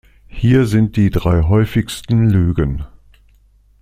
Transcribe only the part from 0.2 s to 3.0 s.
Hier sind die drei häufigsten Lügen.